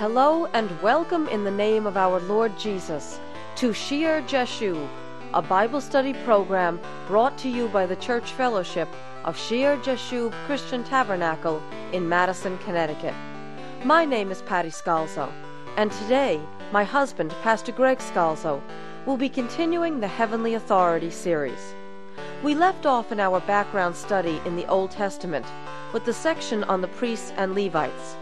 [0.00, 3.20] Hello and welcome in the name of our Lord Jesus
[3.56, 4.88] to Shear Jashub,
[5.34, 8.88] a Bible study program brought to you by the Church Fellowship
[9.26, 13.12] of Shear Jashub Christian Tabernacle in Madison, Connecticut.
[13.84, 15.30] My name is Patty Scalzo,
[15.76, 16.40] and today
[16.72, 18.62] my husband, Pastor Greg Scalzo,
[19.04, 21.74] will be continuing the Heavenly Authority series.
[22.42, 25.44] We left off in our background study in the Old Testament
[25.92, 28.16] with the section on the priests and Levites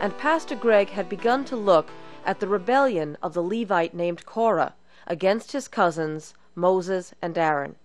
[0.00, 1.88] and Pastor Greg had begun to look
[2.24, 4.74] at the rebellion of the Levite named Korah
[5.06, 7.76] against his cousins Moses and Aaron.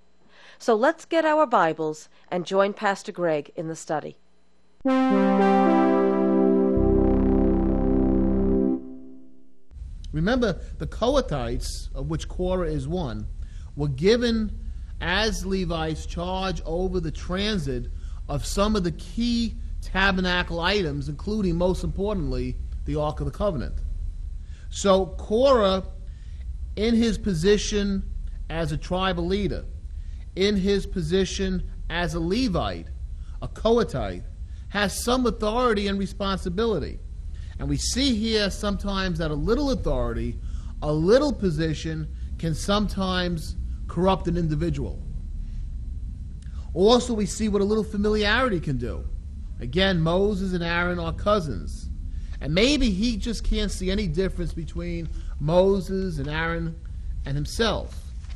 [0.57, 4.17] So let's get our Bibles and join Pastor Greg in the study.
[10.11, 13.27] Remember, the Kohathites, of which Korah is one,
[13.75, 14.57] were given
[15.01, 17.87] as Levites charge over the transit
[18.27, 23.75] of some of the key tabernacle items, including, most importantly, the Ark of the Covenant.
[24.69, 25.83] So Korah,
[26.75, 28.03] in his position
[28.49, 29.65] as a tribal leader,
[30.35, 32.87] in his position as a Levite,
[33.41, 34.23] a Kohathite,
[34.69, 36.99] has some authority and responsibility.
[37.57, 40.39] And we see here sometimes that a little authority,
[40.81, 43.55] a little position, can sometimes
[43.87, 45.03] corrupt an individual.
[46.73, 49.03] Also, we see what a little familiarity can do.
[49.59, 51.89] Again, Moses and Aaron are cousins.
[52.41, 56.79] And maybe he just can't see any difference between Moses and Aaron
[57.25, 57.95] and himself.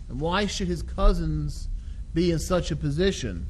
[0.10, 1.70] And why should his cousins
[2.14, 3.46] be in such a position?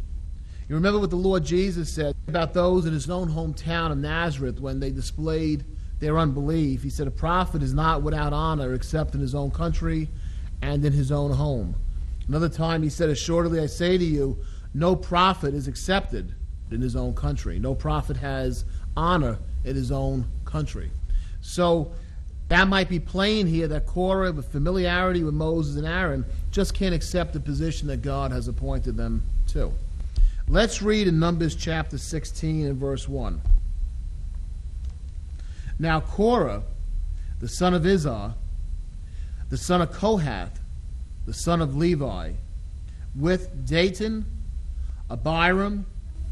[0.70, 4.60] You remember what the Lord Jesus said about those in his own hometown of Nazareth
[4.60, 5.66] when they displayed
[6.00, 6.84] their unbelief.
[6.84, 10.10] He said, A prophet is not without honor except in his own country
[10.62, 11.76] and in his own home.
[12.28, 14.38] Another time he said, Assuredly I say to you,
[14.74, 16.34] no prophet is accepted
[16.74, 17.60] in his own country.
[17.60, 20.92] No prophet has honor in his own country.
[21.42, 21.92] So
[22.50, 26.94] that might be plain here that Korah, with familiarity with Moses and Aaron, just can't
[26.94, 29.72] accept the position that God has appointed them to.
[30.48, 33.42] Let's read in Numbers chapter 16 and verse 1.
[35.80, 36.64] Now Korah,
[37.40, 38.34] the son of Izhar,
[39.50, 40.60] the son of Kohath,
[41.26, 42.34] the son of Levi,
[43.16, 44.26] with Dathan,
[45.10, 45.86] Abiram,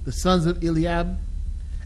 [0.05, 1.17] the sons of Eliab,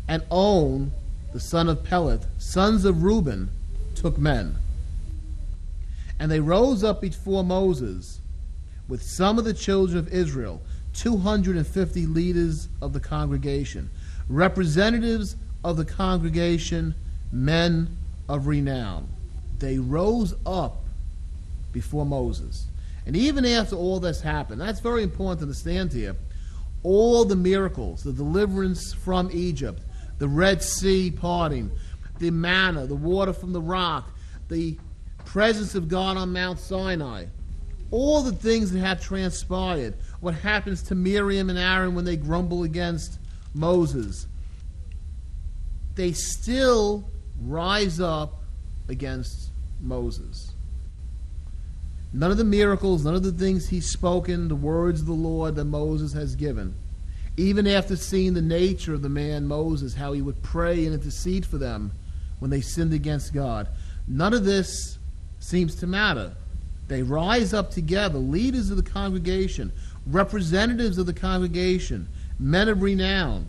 [0.07, 0.91] and On,
[1.33, 3.49] the son of Peleth, sons of Reuben,
[3.95, 4.55] took men.
[6.19, 8.19] And they rose up before Moses
[8.87, 10.61] with some of the children of Israel,
[10.93, 13.89] 250 leaders of the congregation,
[14.29, 16.95] representatives of the congregation,
[17.31, 17.97] men
[18.29, 19.07] of renown.
[19.59, 20.83] They rose up
[21.73, 22.67] before Moses.
[23.05, 26.15] And even after all this happened, that's very important to understand here
[26.85, 29.81] all the miracles, the deliverance from Egypt,
[30.19, 31.72] the Red Sea parting,
[32.19, 34.12] the manna, the water from the rock,
[34.50, 34.78] the
[35.25, 37.25] presence of God on Mount Sinai,
[37.90, 42.63] all the things that have transpired, what happens to Miriam and Aaron when they grumble
[42.63, 43.17] against
[43.56, 44.28] Moses,
[45.96, 47.09] they still
[47.41, 48.44] rise up
[48.90, 49.50] against
[49.81, 50.54] Moses.
[52.15, 55.55] None of the miracles, none of the things he's spoken, the words of the Lord
[55.55, 56.73] that Moses has given.
[57.35, 61.45] Even after seeing the nature of the man Moses, how he would pray and intercede
[61.45, 61.91] for them
[62.39, 63.67] when they sinned against God,
[64.07, 64.97] none of this
[65.41, 66.31] seems to matter.
[66.87, 69.73] They rise up together, leaders of the congregation,
[70.07, 72.07] representatives of the congregation,
[72.39, 73.45] men of renown.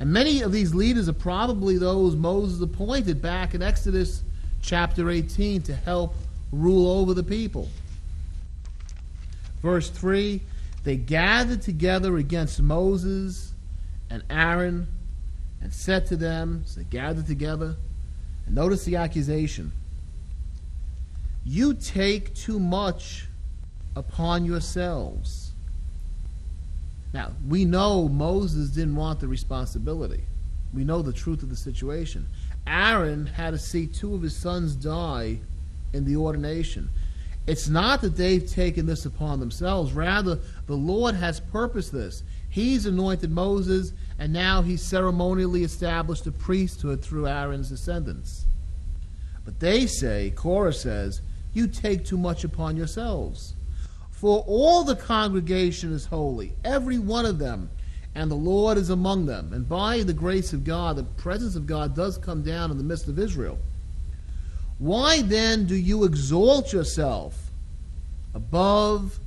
[0.00, 4.22] And many of these leaders are probably those Moses appointed back in Exodus
[4.62, 6.14] chapter 18 to help
[6.52, 7.68] rule over the people.
[9.62, 10.40] Verse 3
[10.84, 13.52] They gathered together against Moses
[14.10, 14.86] and Aaron
[15.60, 17.76] and said to them, so they gathered together,
[18.46, 19.72] and notice the accusation
[21.44, 23.26] You take too much
[23.96, 25.52] upon yourselves.
[27.12, 30.24] Now, we know Moses didn't want the responsibility.
[30.74, 32.28] We know the truth of the situation.
[32.66, 35.40] Aaron had to see two of his sons die
[35.92, 36.90] in the ordination.
[37.46, 39.92] It's not that they've taken this upon themselves.
[39.92, 42.22] Rather, the Lord has purposed this.
[42.50, 48.44] He's anointed Moses, and now he's ceremonially established a priesthood through Aaron's descendants.
[49.44, 51.22] But they say, Korah says,
[51.54, 53.54] you take too much upon yourselves.
[54.10, 57.70] For all the congregation is holy, every one of them,
[58.14, 59.52] and the Lord is among them.
[59.52, 62.84] And by the grace of God, the presence of God does come down in the
[62.84, 63.58] midst of Israel.
[64.78, 67.50] Why then do you exalt yourself
[68.34, 69.18] above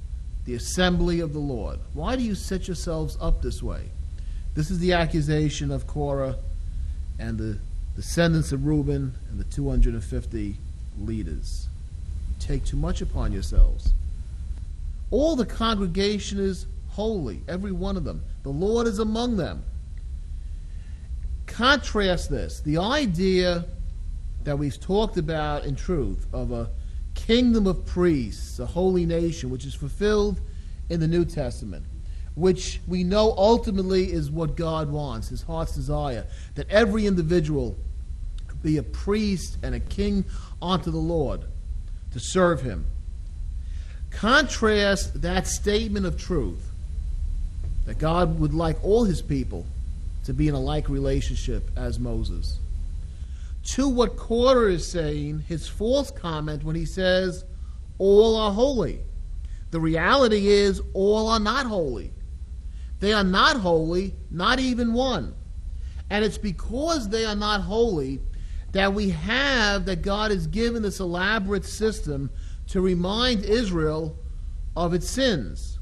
[0.46, 1.80] the assembly of the Lord?
[1.94, 3.90] Why do you set yourselves up this way?
[4.56, 6.36] This is the accusation of Korah
[7.20, 7.58] and the
[7.96, 10.56] descendants of Reuben, and the 250
[11.00, 11.68] leaders.
[12.30, 13.94] You take too much upon yourselves.
[15.10, 18.24] All the congregation is holy, every one of them.
[18.44, 19.64] The Lord is among them.
[21.48, 23.66] Contrast this the idea
[24.44, 26.70] that we've talked about in truth of a
[27.14, 30.40] kingdom of priests, a holy nation, which is fulfilled
[30.90, 31.86] in the New Testament,
[32.36, 37.76] which we know ultimately is what God wants, his heart's desire, that every individual
[38.64, 40.26] be a priest and a king
[40.62, 41.42] unto the Lord
[42.12, 42.86] to serve him.
[44.12, 46.70] Contrast that statement of truth
[47.86, 49.66] that God would like all his people
[50.26, 52.60] to be in a like relationship as Moses
[53.64, 57.46] to what Korah is saying, his false comment when he says,
[57.98, 59.02] all are holy.
[59.70, 62.12] The reality is, all are not holy.
[63.00, 65.36] They are not holy, not even one.
[66.10, 68.20] And it's because they are not holy
[68.72, 72.30] that we have, that God has given this elaborate system
[72.68, 74.18] to remind Israel
[74.76, 75.80] of its sins.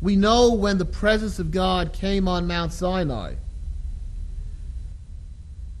[0.00, 3.34] We know when the presence of God came on Mount Sinai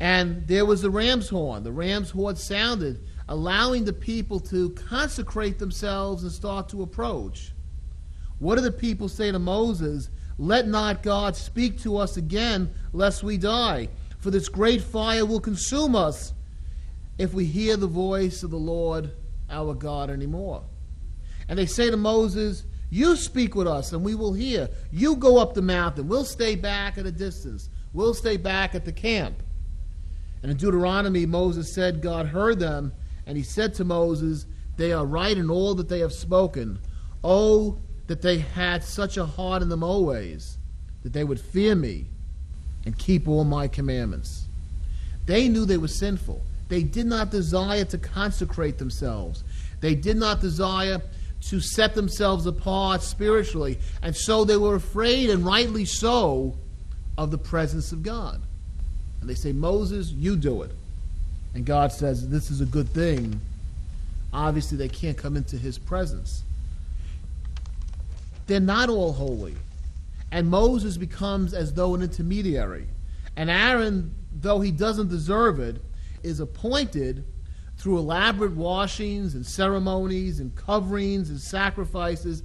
[0.00, 1.62] and there was the ram's horn.
[1.62, 7.52] The ram's horn sounded, allowing the people to consecrate themselves and start to approach.
[8.38, 10.10] What do the people say to Moses?
[10.36, 13.88] Let not God speak to us again, lest we die.
[14.18, 16.32] For this great fire will consume us
[17.18, 19.12] if we hear the voice of the Lord
[19.48, 20.64] our God anymore.
[21.48, 24.68] And they say to Moses, You speak with us, and we will hear.
[24.90, 26.08] You go up the mountain.
[26.08, 27.68] We'll stay back at a distance.
[27.92, 29.43] We'll stay back at the camp.
[30.44, 32.92] And in Deuteronomy, Moses said, God heard them,
[33.26, 34.44] and he said to Moses,
[34.76, 36.80] They are right in all that they have spoken.
[37.24, 40.58] Oh, that they had such a heart in them always,
[41.02, 42.08] that they would fear me
[42.84, 44.44] and keep all my commandments.
[45.24, 46.42] They knew they were sinful.
[46.68, 49.44] They did not desire to consecrate themselves.
[49.80, 51.00] They did not desire
[51.48, 53.78] to set themselves apart spiritually.
[54.02, 56.58] And so they were afraid, and rightly so,
[57.16, 58.42] of the presence of God.
[59.24, 60.70] And they say, Moses, you do it.
[61.54, 63.40] And God says, This is a good thing.
[64.34, 66.42] Obviously, they can't come into his presence.
[68.46, 69.54] They're not all holy.
[70.30, 72.86] And Moses becomes as though an intermediary.
[73.34, 75.80] And Aaron, though he doesn't deserve it,
[76.22, 77.24] is appointed
[77.78, 82.42] through elaborate washings and ceremonies and coverings and sacrifices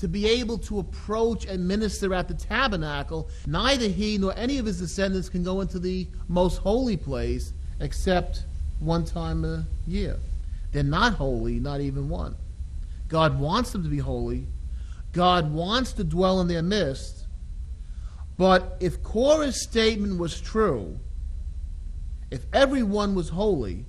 [0.00, 4.64] to be able to approach and minister at the tabernacle, neither he nor any of
[4.64, 8.44] his descendants can go into the most holy place except
[8.78, 10.16] one time a year.
[10.72, 12.34] They're not holy, not even one.
[13.08, 14.46] God wants them to be holy.
[15.12, 17.26] God wants to dwell in their midst.
[18.38, 20.98] But if Korah's statement was true,
[22.30, 23.84] if everyone was holy,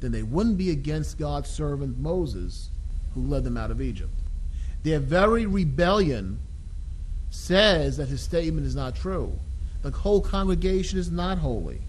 [0.00, 2.68] then they wouldn't be against God's servant Moses,
[3.14, 4.12] who led them out of Egypt.
[4.86, 6.38] Their very rebellion
[7.30, 9.36] says that his statement is not true.
[9.82, 11.80] The whole congregation is not holy.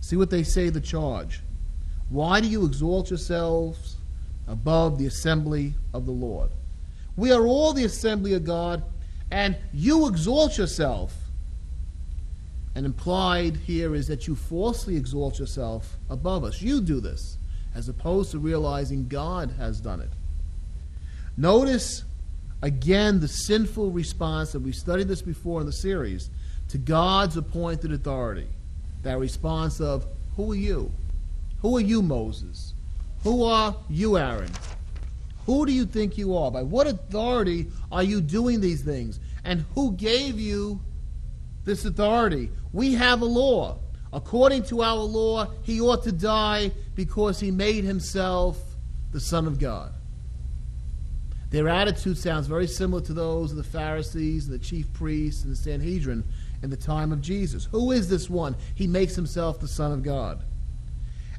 [0.00, 1.40] See what they say the charge.
[2.10, 3.96] Why do you exalt yourselves
[4.46, 6.50] above the assembly of the Lord?
[7.16, 8.82] We are all the assembly of God,
[9.30, 11.14] and you exalt yourself.
[12.74, 16.60] And implied here is that you falsely exalt yourself above us.
[16.60, 17.38] You do this,
[17.74, 20.10] as opposed to realizing God has done it.
[21.36, 22.04] Notice
[22.62, 26.30] again the sinful response that we studied this before in the series
[26.68, 28.48] to God's appointed authority.
[29.02, 30.92] That response of, Who are you?
[31.60, 32.74] Who are you, Moses?
[33.22, 34.50] Who are you, Aaron?
[35.46, 36.50] Who do you think you are?
[36.50, 39.20] By what authority are you doing these things?
[39.44, 40.80] And who gave you
[41.64, 42.50] this authority?
[42.72, 43.78] We have a law.
[44.12, 48.58] According to our law, he ought to die because he made himself
[49.12, 49.92] the Son of God.
[51.50, 55.52] Their attitude sounds very similar to those of the Pharisees, and the chief priests, and
[55.52, 56.24] the Sanhedrin
[56.62, 57.66] in the time of Jesus.
[57.66, 58.56] Who is this one?
[58.74, 60.42] He makes himself the Son of God.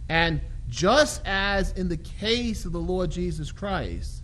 [0.07, 4.23] And just as in the case of the Lord Jesus Christ,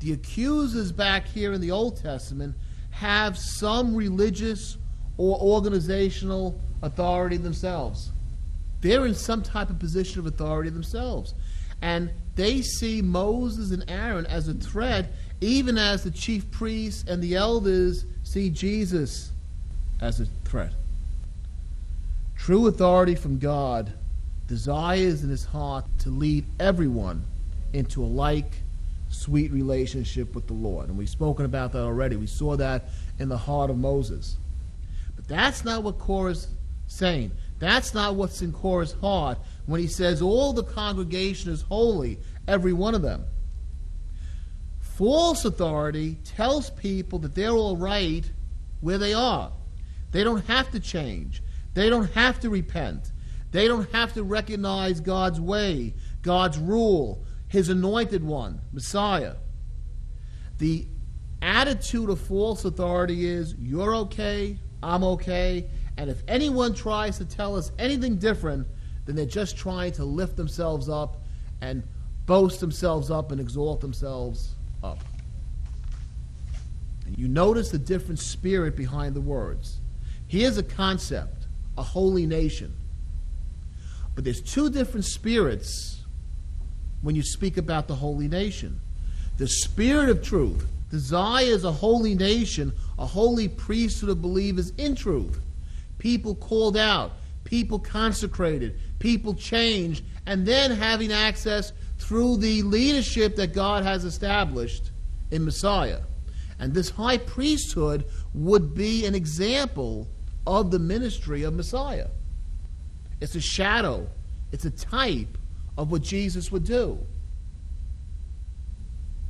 [0.00, 2.56] the accusers back here in the Old Testament
[2.90, 4.76] have some religious
[5.16, 8.10] or organizational authority themselves.
[8.80, 11.34] They're in some type of position of authority themselves.
[11.82, 17.22] And they see Moses and Aaron as a threat even as the chief priests and
[17.22, 19.30] the elders see Jesus
[20.00, 20.72] as a threat.
[22.36, 23.92] True authority from God
[24.46, 27.24] desires in his heart to lead everyone
[27.74, 28.52] into a like
[29.10, 30.88] sweet relationship with the Lord.
[30.88, 32.16] And we've spoken about that already.
[32.16, 32.84] We saw that
[33.18, 34.38] in the heart of Moses.
[35.14, 36.48] But that's not what Korah's
[36.86, 37.32] saying.
[37.58, 39.36] That's not what's in Korah's heart
[39.66, 43.24] when he says all the congregation is holy, every one of them.
[44.78, 48.30] False authority tells people that they're all right
[48.80, 49.52] where they are.
[50.10, 51.42] They don't have to change.
[51.74, 53.12] They don't have to repent.
[53.52, 59.36] They don't have to recognize God's way, God's rule, His anointed one, Messiah.
[60.58, 60.86] The
[61.42, 67.56] attitude of false authority is you're okay, I'm okay, and if anyone tries to tell
[67.56, 68.66] us anything different,
[69.10, 71.16] then they're just trying to lift themselves up
[71.60, 71.82] and
[72.26, 75.00] boast themselves up and exalt themselves up.
[77.06, 79.80] And you notice the different spirit behind the words.
[80.28, 82.76] Here's a concept a holy nation.
[84.14, 86.02] But there's two different spirits
[87.02, 88.80] when you speak about the holy nation.
[89.38, 95.40] The spirit of truth desires a holy nation, a holy priesthood of believers in truth.
[95.98, 97.12] People called out,
[97.44, 104.90] people consecrated, people changed, and then having access through the leadership that God has established
[105.30, 106.00] in Messiah.
[106.58, 108.04] And this high priesthood
[108.34, 110.08] would be an example
[110.46, 112.08] of the ministry of Messiah.
[113.20, 114.08] It's a shadow,
[114.52, 115.38] it's a type
[115.76, 116.98] of what Jesus would do.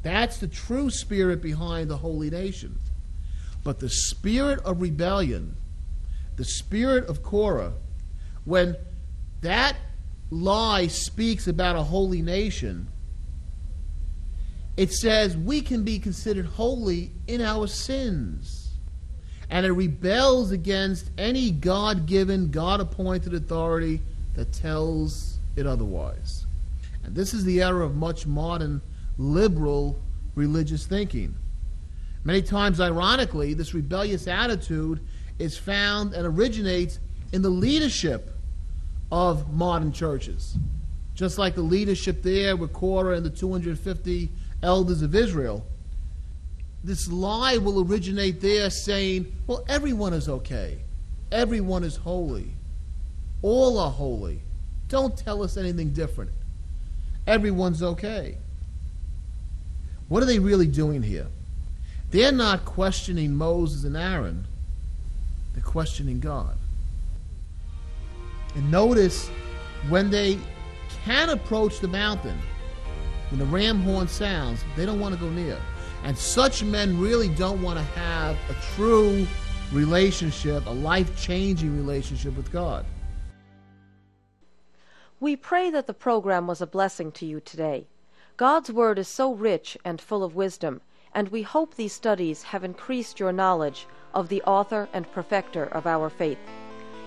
[0.02, 2.78] That's the true spirit behind the holy nation.
[3.62, 5.56] But the spirit of rebellion,
[6.36, 7.74] the spirit of Korah,
[8.44, 8.76] when
[9.40, 9.76] that
[10.30, 12.88] lie speaks about a holy nation,
[14.76, 18.68] it says we can be considered holy in our sins.
[19.50, 24.00] And it rebels against any God given, God appointed authority
[24.34, 26.46] that tells it otherwise.
[27.04, 28.80] And this is the error of much modern
[29.18, 30.00] liberal
[30.34, 31.34] religious thinking.
[32.22, 35.00] Many times, ironically, this rebellious attitude
[35.38, 37.00] is found and originates
[37.32, 38.30] in the leadership
[39.12, 40.56] of modern churches.
[41.14, 44.30] Just like the leadership there with Korah and the 250
[44.62, 45.64] elders of Israel.
[46.82, 50.78] This lie will originate there saying, well, everyone is okay.
[51.30, 52.52] Everyone is holy.
[53.42, 54.40] All are holy.
[54.88, 56.30] Don't tell us anything different.
[57.26, 58.36] Everyone's okay.
[60.08, 61.28] What are they really doing here?
[62.10, 64.46] They're not questioning Moses and Aaron,
[65.54, 66.56] they're questioning God.
[68.54, 69.28] And notice
[69.88, 70.38] when they
[71.04, 72.38] can approach the mountain,
[73.30, 75.58] when the ram horn sounds, they don't want to go near.
[76.02, 79.26] And such men really don't want to have a true
[79.72, 82.84] relationship, a life changing relationship with God.
[85.20, 87.86] We pray that the program was a blessing to you today.
[88.36, 90.80] God's Word is so rich and full of wisdom,
[91.14, 95.86] and we hope these studies have increased your knowledge of the author and perfecter of
[95.86, 96.38] our faith.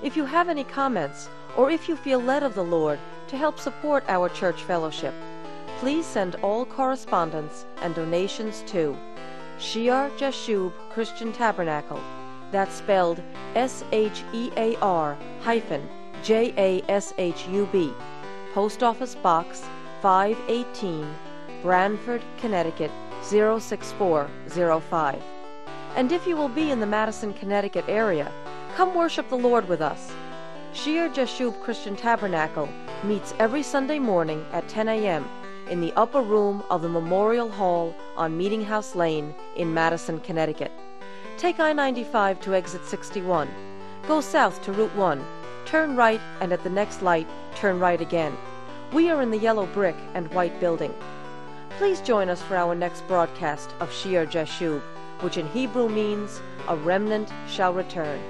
[0.03, 3.57] If you have any comments, or if you feel led of the Lord to help
[3.57, 5.13] support our church fellowship,
[5.79, 8.97] please send all correspondence and donations to
[9.59, 12.01] Shear Jashub Christian Tabernacle.
[12.51, 13.23] That's spelled
[13.55, 15.87] S H E A R hyphen
[16.21, 17.93] J A S H U B.
[18.53, 19.63] Post Office Box
[20.01, 21.07] 518,
[21.61, 22.91] Branford, Connecticut
[23.21, 25.23] 06405.
[25.95, 28.29] And if you will be in the Madison, Connecticut area,
[28.75, 30.11] come worship the Lord with us.
[30.73, 32.69] Shear Jashub Christian Tabernacle
[33.03, 35.29] meets every Sunday morning at 10 a.m
[35.69, 40.71] in the upper room of the Memorial Hall on Meeting House Lane in Madison, Connecticut.
[41.37, 43.49] Take I 95 to exit 61.
[44.07, 45.25] Go south to Route 1.
[45.65, 48.35] Turn right, and at the next light, turn right again.
[48.91, 50.93] We are in the yellow brick and white building.
[51.77, 54.81] Please join us for our next broadcast of Shear Jashub,
[55.21, 58.21] which in Hebrew means, A remnant shall return.